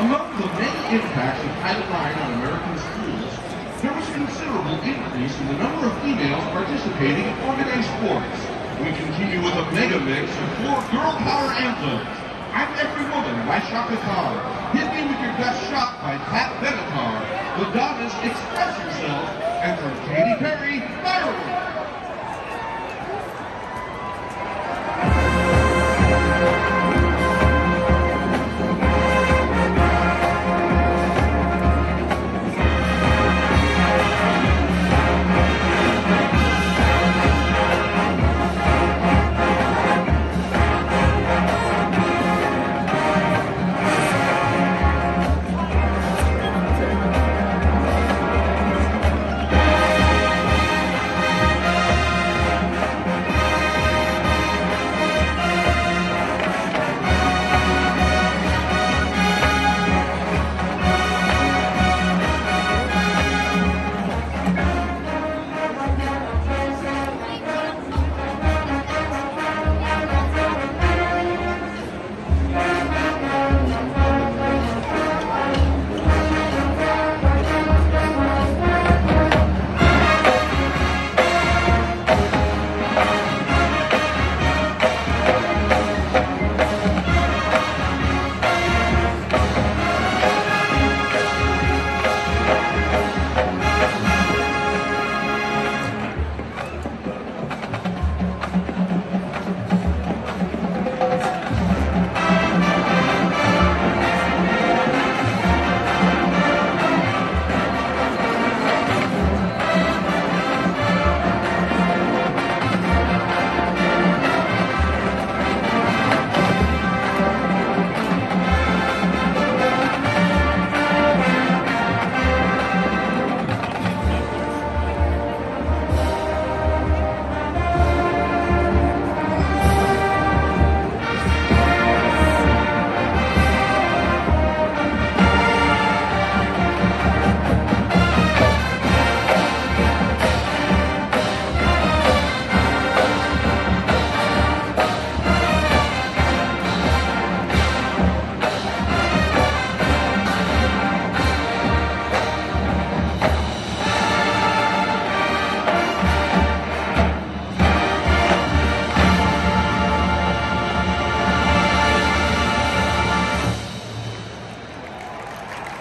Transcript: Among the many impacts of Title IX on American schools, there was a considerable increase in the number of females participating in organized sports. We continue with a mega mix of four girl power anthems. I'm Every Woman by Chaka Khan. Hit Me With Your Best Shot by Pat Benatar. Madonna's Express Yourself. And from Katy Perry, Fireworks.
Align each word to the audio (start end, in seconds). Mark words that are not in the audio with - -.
Among 0.00 0.32
the 0.40 0.48
many 0.56 0.96
impacts 0.96 1.44
of 1.44 1.52
Title 1.60 1.84
IX 1.84 2.16
on 2.24 2.32
American 2.40 2.72
schools, 2.80 3.32
there 3.84 3.92
was 3.92 4.08
a 4.08 4.12
considerable 4.16 4.80
increase 4.80 5.36
in 5.36 5.46
the 5.52 5.60
number 5.60 5.92
of 5.92 5.94
females 6.00 6.40
participating 6.56 7.28
in 7.28 7.36
organized 7.44 7.84
sports. 8.00 8.40
We 8.80 8.96
continue 8.96 9.44
with 9.44 9.52
a 9.60 9.68
mega 9.76 10.00
mix 10.00 10.32
of 10.40 10.48
four 10.64 10.80
girl 10.88 11.12
power 11.20 11.52
anthems. 11.52 12.08
I'm 12.48 12.72
Every 12.80 13.12
Woman 13.12 13.44
by 13.44 13.60
Chaka 13.68 14.00
Khan. 14.08 14.40
Hit 14.72 14.88
Me 14.88 15.04
With 15.04 15.20
Your 15.20 15.36
Best 15.36 15.68
Shot 15.68 15.92
by 16.00 16.16
Pat 16.32 16.48
Benatar. 16.64 17.20
Madonna's 17.60 18.16
Express 18.24 18.72
Yourself. 18.80 19.28
And 19.60 19.76
from 19.84 19.92
Katy 20.08 20.34
Perry, 20.40 20.80
Fireworks. 21.04 21.89